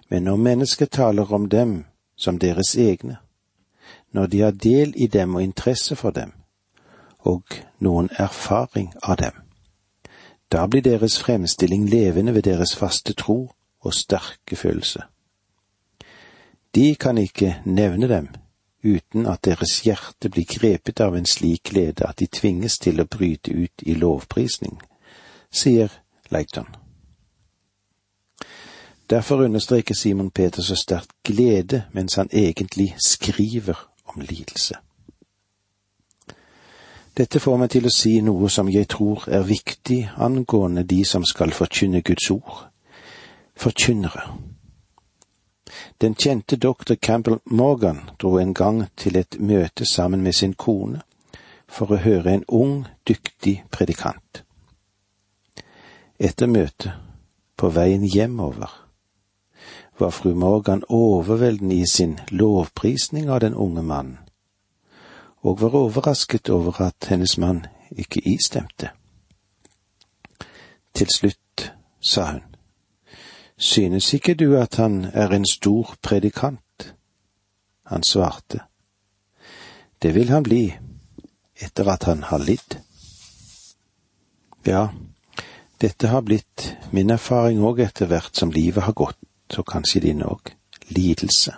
Men 0.09 0.27
når 0.27 0.43
mennesker 0.49 0.91
taler 0.91 1.31
om 1.31 1.47
dem 1.47 1.85
som 2.17 2.39
deres 2.39 2.75
egne, 2.75 3.21
når 4.11 4.27
de 4.27 4.41
har 4.41 4.51
del 4.51 4.93
i 4.99 5.07
dem 5.07 5.39
og 5.39 5.47
interesse 5.47 5.95
for 5.95 6.11
dem, 6.11 6.35
og 7.23 7.61
noen 7.79 8.11
erfaring 8.19 8.91
av 9.01 9.21
dem. 9.23 9.39
Da 10.51 10.67
blir 10.67 10.83
deres 10.83 11.15
fremstilling 11.23 11.87
levende 11.87 12.35
ved 12.35 12.43
deres 12.51 12.75
faste 12.75 13.13
tro 13.13 13.53
og 13.79 13.93
sterke 13.93 14.59
følelse. 14.59 15.07
De 16.75 16.95
kan 16.95 17.17
ikke 17.17 17.61
nevne 17.65 18.07
dem 18.07 18.27
uten 18.83 19.25
at 19.25 19.45
deres 19.45 19.79
hjerte 19.81 20.29
blir 20.29 20.45
grepet 20.45 20.99
av 20.99 21.15
en 21.15 21.25
slik 21.25 21.63
glede 21.71 22.05
at 22.05 22.19
de 22.19 22.27
tvinges 22.27 22.77
til 22.77 23.01
å 23.01 23.07
bryte 23.09 23.53
ut 23.53 23.85
i 23.85 23.95
lovprisning, 23.97 24.77
sier 25.51 25.89
Leighton. 26.29 26.67
Derfor 29.09 29.45
understreker 29.45 29.95
Simon 29.95 30.31
Peter 30.31 30.61
så 30.61 30.75
sterkt 30.75 31.13
glede 31.23 31.83
mens 31.93 32.15
han 32.15 32.29
egentlig 32.31 32.95
skriver 33.05 33.77
om 34.05 34.21
lidelse. 34.21 34.75
Dette 37.17 37.39
får 37.39 37.57
meg 37.57 37.69
til 37.71 37.85
å 37.87 37.93
si 37.93 38.17
noe 38.21 38.49
som 38.49 38.69
jeg 38.69 38.89
tror 38.91 39.29
er 39.31 39.45
viktig 39.47 40.01
angående 40.17 40.83
de 40.83 41.05
som 41.05 41.23
skal 41.25 41.53
forkynne 41.55 42.01
Guds 42.01 42.31
ord, 42.31 42.65
forkynnere. 43.55 44.54
Den 46.01 46.15
kjente 46.15 46.55
doktor 46.55 46.95
Campbell 46.95 47.39
Morgan 47.45 48.09
dro 48.21 48.37
en 48.37 48.53
gang 48.53 48.85
til 48.97 49.17
et 49.17 49.39
møte 49.39 49.85
sammen 49.85 50.21
med 50.21 50.33
sin 50.33 50.53
kone 50.53 51.01
for 51.67 51.91
å 51.91 52.01
høre 52.01 52.33
en 52.33 52.45
ung, 52.47 52.85
dyktig 53.07 53.63
predikant. 53.71 54.43
Etter 56.19 56.47
møtet, 56.47 56.93
på 57.57 57.69
veien 57.71 58.03
hjemover, 58.03 58.71
var 59.99 60.11
fru 60.11 60.33
Morgan 60.35 60.83
overveldende 60.89 61.75
i 61.75 61.87
sin 61.87 62.19
lovprisning 62.29 63.29
av 63.29 63.39
den 63.39 63.55
unge 63.55 63.83
mannen, 63.83 64.19
og 65.41 65.61
var 65.61 65.75
overrasket 65.75 66.49
over 66.49 66.81
at 66.81 67.07
hennes 67.09 67.37
mann 67.37 67.65
ikke 67.91 68.21
istemte. 68.25 68.91
Til 70.95 71.07
slutt 71.11 71.71
sa 72.01 72.31
hun, 72.31 72.43
synes 73.57 74.13
ikke 74.13 74.35
du 74.35 74.55
at 74.57 74.75
han 74.75 75.05
er 75.13 75.29
en 75.29 75.45
stor 75.45 75.95
predikant? 76.01 76.95
Han 77.85 78.03
svarte, 78.03 78.59
det 80.01 80.15
vil 80.15 80.29
han 80.29 80.43
bli 80.43 80.73
etter 81.55 81.89
at 81.91 82.03
han 82.03 82.23
har 82.23 82.37
lidd. 82.37 82.79
Ja, 84.65 84.87
dette 85.81 86.07
har 86.07 86.21
blitt 86.25 86.71
min 86.91 87.09
erfaring 87.13 87.61
òg 87.61 87.83
etter 87.85 88.09
hvert 88.09 88.35
som 88.35 88.51
livet 88.51 88.83
har 88.83 88.97
gått 88.97 89.57
og 89.59 89.67
kanskje 89.69 90.01
din 90.07 90.23
òg, 90.25 90.49
lidelse. 90.89 91.53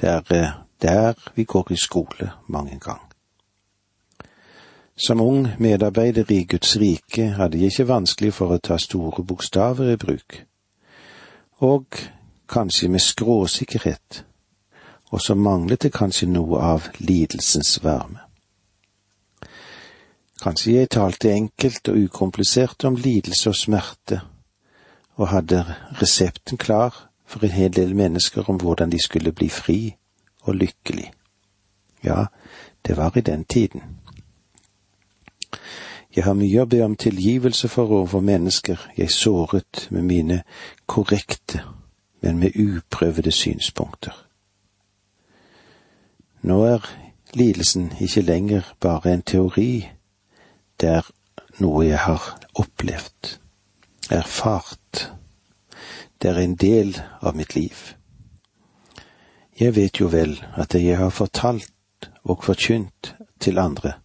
Det 0.00 0.08
er 0.10 0.34
eh, 0.34 0.52
der 0.82 1.14
vi 1.34 1.44
går 1.44 1.72
i 1.72 1.76
skole 1.76 2.30
mange 2.48 2.78
gang. 2.80 3.03
Som 4.96 5.20
ung 5.20 5.48
medarbeider 5.58 6.30
i 6.30 6.44
Guds 6.44 6.76
rike 6.76 7.32
hadde 7.34 7.58
jeg 7.58 7.72
ikke 7.72 7.88
vanskelig 7.88 8.34
for 8.34 8.54
å 8.54 8.60
ta 8.62 8.76
store 8.78 9.24
bokstaver 9.26 9.90
i 9.90 9.96
bruk, 9.98 10.36
og 11.66 11.98
kanskje 12.46 12.88
med 12.88 13.02
skråsikkerhet, 13.02 14.20
og 15.10 15.20
så 15.20 15.34
manglet 15.34 15.82
det 15.82 15.92
kanskje 15.94 16.28
noe 16.30 16.60
av 16.62 16.86
lidelsens 16.98 17.80
varme. 17.82 18.22
Kanskje 20.44 20.76
jeg 20.76 20.92
talte 20.94 21.32
enkelt 21.32 21.90
og 21.90 21.98
ukomplisert 22.06 22.86
om 22.86 22.94
lidelse 22.94 23.50
og 23.50 23.58
smerte, 23.58 24.20
og 25.18 25.30
hadde 25.34 25.64
resepten 25.98 26.58
klar 26.58 26.94
for 27.26 27.42
en 27.42 27.54
hel 27.54 27.74
del 27.74 27.94
mennesker 27.98 28.46
om 28.50 28.62
hvordan 28.62 28.94
de 28.94 29.02
skulle 29.02 29.34
bli 29.34 29.50
fri 29.50 29.78
og 30.46 30.54
lykkelig. 30.54 31.10
Ja, 32.04 32.26
det 32.86 32.96
var 32.96 33.16
i 33.18 33.26
den 33.26 33.44
tiden. 33.44 33.82
Jeg 36.14 36.24
har 36.24 36.36
mye 36.38 36.62
å 36.62 36.68
be 36.70 36.78
om 36.84 36.92
tilgivelse 36.94 37.68
for 37.68 37.90
overfor 37.90 38.22
mennesker 38.22 38.78
jeg 38.94 39.10
såret 39.10 39.88
med 39.90 40.06
mine 40.06 40.36
korrekte, 40.86 41.64
men 42.22 42.38
med 42.38 42.54
uprøvede 42.54 43.32
synspunkter. 43.34 44.14
Nå 46.46 46.60
er 46.68 46.86
lidelsen 47.34 47.90
ikke 47.98 48.22
lenger 48.22 48.70
bare 48.80 49.16
en 49.16 49.26
teori, 49.26 49.88
det 50.80 50.92
er 51.00 51.10
noe 51.58 51.82
jeg 51.88 51.98
har 51.98 52.30
opplevd, 52.62 53.34
erfart, 54.14 55.08
det 56.22 56.30
er 56.30 56.42
en 56.44 56.54
del 56.54 56.94
av 57.20 57.34
mitt 57.34 57.56
liv. 57.58 57.96
Jeg 59.58 59.74
vet 59.74 59.98
jo 59.98 60.14
vel 60.14 60.38
at 60.54 60.70
det 60.72 60.86
jeg 60.86 61.02
har 61.02 61.10
fortalt 61.10 62.10
og 62.22 62.44
forkynt 62.46 63.16
til 63.42 63.58
andre, 63.58 63.98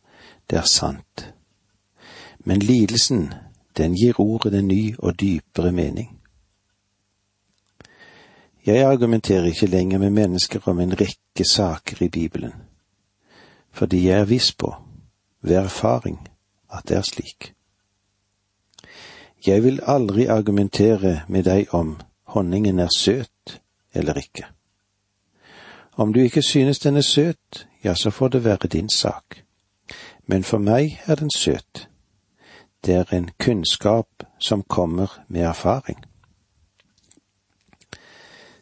det 0.50 0.58
er 0.58 0.66
sant 0.70 1.30
men 2.46 2.60
lidelsen, 2.60 3.34
den 3.78 3.96
gir 3.96 4.20
ordet 4.20 4.54
en 4.54 4.68
ny 4.68 4.96
og 4.98 5.20
dypere 5.20 5.72
mening. 5.72 6.20
Jeg 8.66 8.86
argumenterer 8.86 9.46
ikke 9.46 9.66
lenger 9.66 9.98
med 9.98 10.10
mennesker 10.10 10.60
om 10.68 10.80
en 10.80 11.02
rekke 11.02 11.46
saker 11.46 12.04
i 12.04 12.10
Bibelen, 12.10 12.54
fordi 13.72 14.08
jeg 14.08 14.20
er 14.20 14.26
viss 14.26 14.54
på, 14.54 14.76
ved 15.42 15.56
erfaring, 15.56 16.30
at 16.74 16.84
det 16.88 16.98
er 16.98 17.02
slik. 17.02 17.54
Jeg 19.48 19.64
vil 19.64 19.80
aldri 19.84 20.26
argumentere 20.26 21.22
med 21.28 21.44
deg 21.44 21.74
om 21.74 21.98
honningen 22.24 22.80
er 22.80 22.90
søt 22.98 23.62
eller 23.94 24.14
ikke. 24.14 24.46
Om 25.96 26.14
du 26.14 26.20
ikke 26.20 26.42
synes 26.42 26.80
den 26.80 26.98
er 26.98 27.02
søt, 27.02 27.68
ja, 27.84 27.94
så 27.94 28.10
får 28.10 28.28
det 28.28 28.44
være 28.44 28.68
din 28.68 28.90
sak. 28.90 29.44
Men 30.28 30.44
for 30.44 30.58
meg 30.58 31.02
er 31.06 31.16
den 31.16 31.32
søt, 31.32 31.89
det 32.86 32.96
er 32.96 33.14
en 33.14 33.30
kunnskap 33.40 34.08
som 34.40 34.64
kommer 34.64 35.24
med 35.28 35.42
erfaring. 35.42 35.98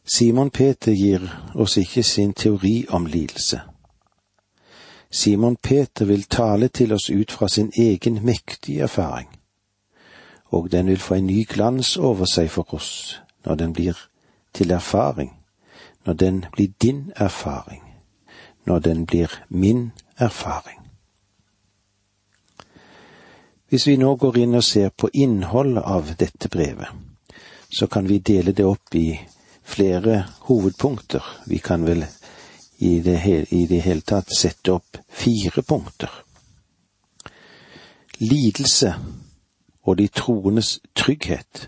Simon 0.06 0.50
Peter 0.50 0.92
gir 0.92 1.52
oss 1.56 1.78
ikke 1.78 2.04
sin 2.04 2.34
teori 2.34 2.86
om 2.90 3.06
lidelse. 3.06 3.62
Simon 5.12 5.56
Peter 5.56 6.06
vil 6.06 6.24
tale 6.24 6.68
til 6.68 6.94
oss 6.94 7.10
ut 7.10 7.32
fra 7.32 7.48
sin 7.48 7.72
egen 7.78 8.26
mektige 8.26 8.82
erfaring, 8.82 9.28
og 10.46 10.72
den 10.72 10.88
vil 10.88 11.00
få 11.00 11.14
en 11.14 11.28
ny 11.28 11.46
glans 11.50 11.98
over 11.98 12.26
seg 12.26 12.50
for 12.52 12.74
oss 12.74 13.22
når 13.46 13.56
den 13.56 13.74
blir 13.74 13.98
til 14.54 14.72
erfaring, 14.72 15.34
når 16.06 16.14
den 16.14 16.46
blir 16.52 16.68
din 16.82 17.12
erfaring, 17.16 17.84
når 18.66 18.80
den 18.80 19.06
blir 19.06 19.44
min 19.50 19.92
erfaring. 20.18 20.87
Hvis 23.70 23.88
vi 23.88 23.98
nå 24.00 24.14
går 24.16 24.38
inn 24.38 24.56
og 24.56 24.64
ser 24.64 24.94
på 24.96 25.10
innholdet 25.14 25.84
av 25.84 26.14
dette 26.20 26.48
brevet, 26.48 26.88
så 27.70 27.88
kan 27.92 28.08
vi 28.08 28.22
dele 28.24 28.54
det 28.56 28.64
opp 28.66 28.96
i 28.96 29.20
flere 29.68 30.22
hovedpunkter. 30.48 31.24
Vi 31.46 31.60
kan 31.60 31.84
vel 31.86 32.06
i 32.78 33.00
det, 33.04 33.18
i 33.52 33.66
det 33.68 33.82
hele 33.84 34.02
tatt 34.08 34.32
sette 34.32 34.72
opp 34.72 34.98
fire 35.10 35.62
punkter. 35.68 36.12
Lidelse 38.24 38.94
og 39.84 39.98
de 40.00 40.08
troendes 40.08 40.78
trygghet. 40.96 41.68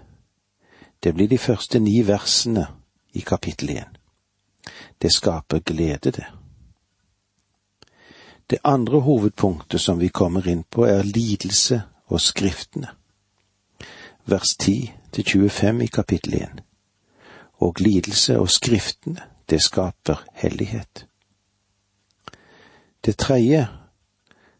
Det 1.03 1.13
blir 1.13 1.27
de 1.27 1.37
første 1.37 1.79
ni 1.83 1.99
versene 2.07 2.67
i 3.13 3.27
kapittel 3.27 3.75
én. 3.75 3.95
Det 5.01 5.11
skaper 5.11 5.59
glede, 5.59 6.11
det. 6.11 6.27
Det 8.49 8.57
andre 8.63 8.99
hovedpunktet 8.99 9.81
som 9.81 9.99
vi 9.99 10.07
kommer 10.07 10.47
inn 10.47 10.63
på, 10.63 10.85
er 10.85 11.03
lidelse 11.03 11.81
og 12.07 12.21
Skriftene. 12.21 12.87
Vers 14.25 14.55
10 14.59 14.93
til 15.11 15.23
25 15.23 15.83
i 15.83 15.87
kapittel 15.87 16.33
1. 16.33 16.63
Og 17.61 17.75
lidelse 17.79 18.39
og 18.39 18.49
Skriftene, 18.49 19.21
det 19.49 19.61
skaper 19.61 20.25
hellighet. 20.33 21.05
Det 23.05 23.17
tredje 23.17 23.67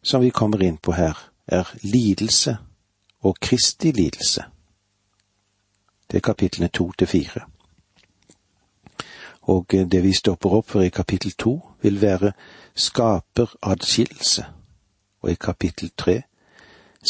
som 0.04 0.22
vi 0.22 0.30
kommer 0.30 0.62
inn 0.64 0.78
på 0.78 0.94
her, 0.94 1.18
er 1.48 1.74
lidelse 1.82 2.58
og 3.22 3.38
Kristi 3.42 3.92
lidelse. 3.92 4.44
Det 6.12 6.18
er 6.18 6.22
kapitlene 6.22 6.68
to 6.68 6.92
til 6.92 7.08
fire. 7.08 7.42
Og 9.50 9.66
det 9.92 10.04
vi 10.04 10.14
stopper 10.14 10.54
opp 10.60 10.68
for 10.70 10.86
i 10.86 10.92
kapittel 10.94 11.32
to, 11.32 11.54
vil 11.82 12.02
være 12.02 12.32
skaper 12.76 13.56
adskillelse, 13.66 14.46
og 15.22 15.32
i 15.32 15.38
kapittel 15.42 15.90
tre 15.98 16.22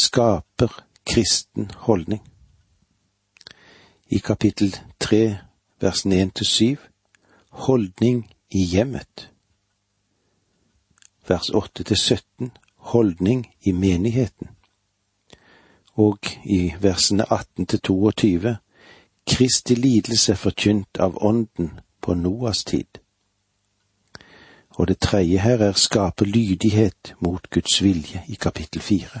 skaper 0.04 0.84
kristen 1.06 1.70
holdning. 1.76 2.22
I 4.08 4.18
kapittel 4.18 4.76
tre, 5.00 5.36
versen 5.80 6.12
én 6.12 6.30
til 6.34 6.46
syv, 6.46 6.76
holdning 7.50 8.24
i 8.50 8.64
hjemmet. 8.64 9.30
Vers 11.28 11.50
åtte 11.50 11.84
til 11.84 11.96
17, 11.96 12.50
holdning 12.76 13.46
i 13.62 13.72
menigheten. 13.72 14.48
Og 15.94 16.18
i 16.44 16.72
versene 16.80 17.32
18 17.32 17.66
til 17.66 17.80
22, 17.80 18.56
Kristi 19.26 19.74
lidelse 19.74 20.36
forkynt 20.36 20.98
av 20.98 21.18
Ånden 21.20 21.70
på 22.00 22.14
Noas 22.14 22.64
tid. 22.64 23.00
Og 24.70 24.88
det 24.88 24.98
tredje 24.98 25.38
her 25.38 25.58
er 25.58 25.72
skape 25.72 26.24
lydighet 26.24 27.14
mot 27.20 27.50
Guds 27.50 27.82
vilje 27.82 28.22
i 28.28 28.34
kapittel 28.34 28.82
fire. 28.82 29.20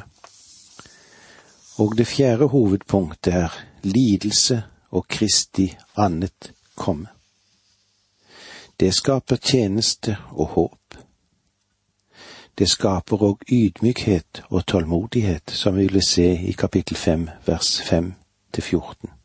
Og 1.76 1.96
det 1.98 2.06
fjerde 2.06 2.48
hovedpunktet 2.48 3.34
er 3.34 3.64
lidelse 3.82 4.62
og 4.90 5.08
Kristi 5.08 5.76
annet 5.96 6.52
komme. 6.76 7.06
Det 8.80 8.94
skaper 8.94 9.36
tjeneste 9.36 10.16
og 10.30 10.46
håp. 10.46 10.94
Det 12.58 12.68
skaper 12.68 13.22
òg 13.24 13.44
ydmykhet 13.52 14.42
og 14.50 14.66
tålmodighet, 14.66 15.50
som 15.50 15.76
vi 15.76 15.86
vil 15.86 16.04
se 16.04 16.32
i 16.48 16.52
kapittel 16.52 16.96
fem, 16.96 17.28
vers 17.46 17.80
fem 17.80 18.14
til 18.52 18.62
14. 18.62 19.19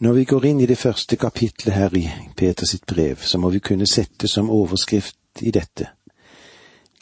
Når 0.00 0.12
vi 0.12 0.24
går 0.24 0.44
inn 0.44 0.60
i 0.60 0.66
det 0.66 0.78
første 0.78 1.16
kapitlet 1.16 1.74
her 1.74 1.94
i 1.96 2.06
Peters 2.36 2.70
sitt 2.72 2.86
brev, 2.86 3.20
så 3.20 3.38
må 3.38 3.50
vi 3.52 3.58
kunne 3.60 3.86
sette 3.86 4.28
som 4.28 4.50
overskrift 4.50 5.16
i 5.42 5.50
dette 5.52 5.90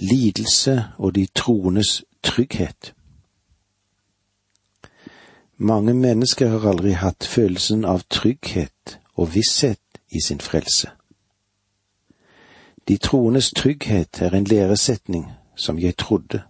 lidelse 0.00 0.84
og 0.98 1.14
de 1.14 1.26
troendes 1.34 2.04
trygghet. 2.22 2.94
Mange 5.56 5.94
mennesker 5.94 6.48
har 6.48 6.68
aldri 6.70 6.92
hatt 6.92 7.24
følelsen 7.24 7.84
av 7.84 8.02
trygghet 8.11 8.98
og 9.14 9.34
visshet 9.34 10.02
i 10.11 10.22
sin 10.22 10.40
frelse. 10.40 10.90
De 12.88 12.96
troendes 12.96 13.50
trygghet 13.50 14.22
er 14.22 14.34
en 14.34 14.44
læresetning 14.44 15.26
som 15.56 15.78
jeg 15.78 15.96
trodde, 15.96 16.42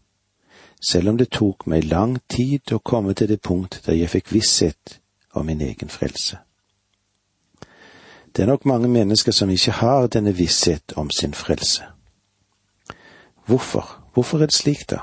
selv 0.80 1.08
om 1.08 1.18
det 1.18 1.30
tok 1.30 1.66
meg 1.66 1.84
lang 1.84 2.18
tid 2.28 2.72
å 2.72 2.78
komme 2.78 3.14
til 3.14 3.28
det 3.28 3.40
punkt 3.40 3.80
der 3.86 3.96
jeg 4.00 4.12
fikk 4.16 4.32
visshet 4.32 5.00
om 5.38 5.46
min 5.46 5.60
egen 5.60 5.88
frelse. 5.88 6.38
Det 8.36 8.42
er 8.42 8.46
nok 8.46 8.66
mange 8.66 8.88
mennesker 8.88 9.32
som 9.32 9.50
ikke 9.50 9.72
har 9.72 10.06
denne 10.06 10.36
visshet 10.36 10.92
om 10.96 11.10
sin 11.10 11.34
frelse. 11.34 11.82
Hvorfor? 13.46 14.02
Hvorfor 14.14 14.38
er 14.38 14.46
det 14.46 14.54
slik, 14.54 14.90
da? 14.90 14.98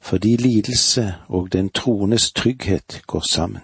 Fordi 0.00 0.36
lidelse 0.36 1.14
og 1.28 1.52
den 1.52 1.70
troendes 1.70 2.32
trygghet 2.32 3.02
går 3.06 3.24
sammen. 3.30 3.62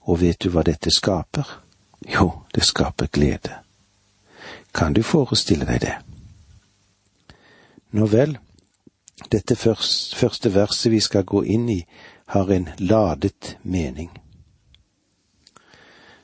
Og 0.00 0.20
vet 0.20 0.42
du 0.42 0.48
hva 0.50 0.62
dette 0.62 0.90
skaper? 0.90 1.62
Jo, 2.08 2.30
det 2.54 2.64
skaper 2.64 3.06
glede. 3.06 3.52
Kan 4.74 4.92
du 4.92 5.02
forestille 5.02 5.66
deg 5.66 5.80
det? 5.80 5.94
Nå 7.92 8.06
vel, 8.06 8.38
dette 9.32 9.56
første 9.56 10.54
verset 10.54 10.90
vi 10.92 11.00
skal 11.00 11.24
gå 11.24 11.42
inn 11.42 11.68
i, 11.68 11.82
har 12.32 12.50
en 12.50 12.68
ladet 12.78 13.58
mening. 13.62 14.10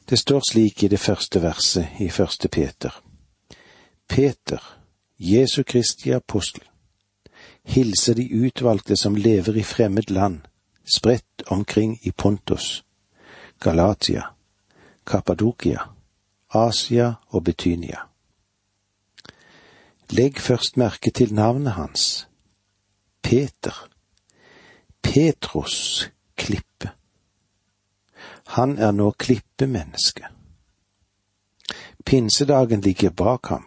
Det 0.09 0.16
står 0.16 0.40
slik 0.51 0.83
i 0.83 0.88
det 0.88 1.01
første 1.01 1.42
verset 1.42 2.01
i 2.01 2.09
første 2.09 2.49
Peter. 2.49 3.03
Peter, 4.09 4.62
Jesu 5.18 5.62
Kristi 5.62 6.11
apostel, 6.11 6.62
hilser 7.62 8.14
de 8.14 8.25
utvalgte 8.47 8.97
som 8.97 9.16
lever 9.16 9.57
i 9.61 9.62
fremmed 9.62 10.11
land, 10.11 10.40
spredt 10.94 11.42
omkring 11.47 11.99
i 12.03 12.11
Pontus, 12.11 12.85
Galatia, 13.61 14.23
Kappadokia, 15.07 15.90
Asia 16.55 17.12
og 17.29 17.44
Betynia. 17.44 18.01
Legg 20.11 20.40
først 20.40 20.77
merke 20.77 21.11
til 21.11 21.35
navnet 21.35 21.73
hans, 21.73 22.29
Peter, 23.23 23.88
Petros 25.09 26.11
klippe. 26.37 26.90
Han 28.44 28.79
er 28.79 28.92
nå 28.92 29.11
klippemenneske. 29.11 30.27
Pinsedagen 32.05 32.81
ligger 32.81 33.11
bak 33.11 33.49
ham, 33.49 33.64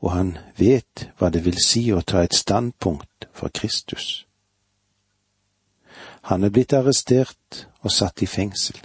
og 0.00 0.12
han 0.12 0.30
vet 0.56 1.10
hva 1.18 1.28
det 1.28 1.44
vil 1.44 1.58
si 1.60 1.82
å 1.92 2.00
ta 2.00 2.22
et 2.24 2.36
standpunkt 2.36 3.28
for 3.36 3.52
Kristus. 3.52 4.24
Han 6.32 6.44
er 6.44 6.54
blitt 6.56 6.72
arrestert 6.72 7.66
og 7.84 7.92
satt 7.92 8.22
i 8.24 8.28
fengsel. 8.28 8.80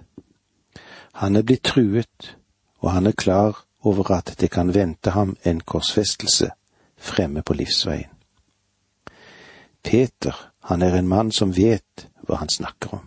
Han 1.24 1.39
er 1.39 1.48
blitt 1.48 1.63
truet, 1.72 2.36
og 2.84 2.91
han 2.91 3.08
er 3.08 3.15
klar 3.15 3.63
over 3.80 4.12
at 4.12 4.34
det 4.39 4.52
kan 4.52 4.74
vente 4.76 5.15
ham 5.15 5.38
en 5.44 5.63
korsfestelse 5.63 6.52
fremme 6.98 7.44
på 7.48 7.56
livsveien. 7.56 8.12
Peter, 9.84 10.36
han 10.65 10.82
er 10.82 10.95
en 10.97 11.08
mann 11.08 11.32
som 11.32 11.54
vet 11.54 12.08
hva 12.25 12.39
han 12.41 12.49
snakker 12.49 12.97
om. 12.97 13.04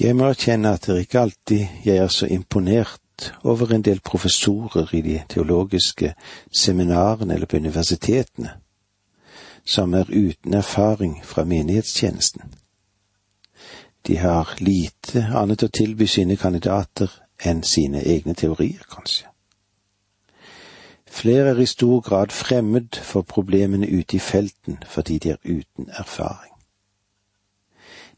Jeg 0.00 0.16
må 0.16 0.30
erkjenne 0.32 0.72
at 0.74 0.86
det 0.88 0.94
er 0.94 1.02
ikke 1.04 1.20
alltid 1.20 1.84
jeg 1.84 2.00
er 2.02 2.08
så 2.10 2.26
imponert 2.26 3.28
over 3.44 3.74
en 3.74 3.84
del 3.84 4.00
professorer 4.00 4.90
i 4.96 5.02
de 5.04 5.20
teologiske 5.28 6.14
seminarene 6.50 7.34
eller 7.34 7.46
på 7.46 7.60
universitetene, 7.62 8.56
som 9.64 9.94
er 9.94 10.10
uten 10.10 10.54
erfaring 10.54 11.20
fra 11.24 11.44
menighetstjenesten. 11.44 12.54
De 14.06 14.16
har 14.18 14.56
lite 14.58 15.28
annet 15.32 15.62
å 15.62 15.70
tilby 15.72 16.08
sine 16.10 16.36
kandidater 16.36 17.12
enn 17.44 17.62
sine 17.62 18.02
egne 18.02 18.34
teorier, 18.34 18.82
kanskje. 18.90 19.33
Flere 21.14 21.48
er 21.48 21.58
i 21.62 21.66
stor 21.66 22.00
grad 22.00 22.32
fremmed 22.34 22.96
for 23.02 23.22
problemene 23.22 23.86
ute 23.86 24.16
i 24.16 24.18
felten 24.18 24.80
fordi 24.86 25.18
de 25.18 25.30
er 25.30 25.36
uten 25.44 25.86
erfaring. 25.88 26.50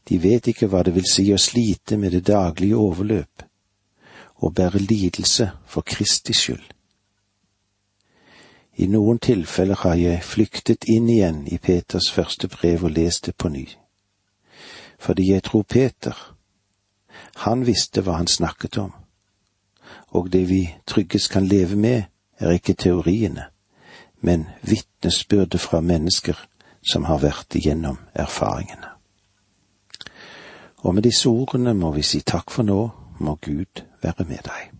De 0.09 0.23
vet 0.23 0.47
ikke 0.47 0.67
hva 0.71 0.81
det 0.83 0.95
vil 0.95 1.05
si 1.05 1.27
å 1.33 1.37
slite 1.37 1.97
med 2.01 2.15
det 2.15 2.23
daglige 2.27 2.79
overløp 2.79 3.43
og 4.41 4.55
bære 4.55 4.81
lidelse 4.81 5.51
for 5.65 5.85
Kristi 5.85 6.33
skyld. 6.33 6.65
I 8.81 8.89
noen 8.89 9.21
tilfeller 9.21 9.77
har 9.83 9.95
jeg 10.01 10.25
flyktet 10.25 10.89
inn 10.89 11.09
igjen 11.09 11.45
i 11.53 11.61
Peters 11.61 12.09
første 12.11 12.49
brev 12.49 12.89
og 12.89 12.97
lest 12.97 13.29
det 13.29 13.35
på 13.37 13.53
ny. 13.53 13.67
Fordi 14.97 15.31
jeg 15.31 15.43
tror 15.43 15.69
Peter, 15.69 16.17
han 17.45 17.65
visste 17.65 18.01
hva 18.01 18.17
han 18.17 18.27
snakket 18.27 18.77
om, 18.77 18.93
og 20.17 20.33
det 20.33 20.47
vi 20.49 20.63
tryggest 20.85 21.29
kan 21.29 21.45
leve 21.45 21.75
med, 21.75 22.03
er 22.39 22.51
ikke 22.51 22.73
teoriene, 22.73 23.45
men 24.21 24.47
vitnesbyrdet 24.63 25.61
fra 25.61 25.81
mennesker 25.81 26.37
som 26.91 27.07
har 27.09 27.21
vært 27.21 27.57
igjennom 27.57 27.99
erfaringene. 28.13 28.93
Og 30.85 30.95
med 30.95 31.03
disse 31.03 31.29
ordene 31.29 31.73
må 31.73 31.91
vi 31.95 32.05
si 32.05 32.21
takk 32.21 32.53
for 32.53 32.63
nå, 32.63 32.79
må 33.19 33.35
Gud 33.41 33.83
være 34.03 34.27
med 34.29 34.45
deg. 34.45 34.71